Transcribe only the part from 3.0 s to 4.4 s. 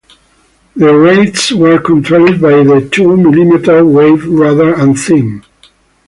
millimeter-wave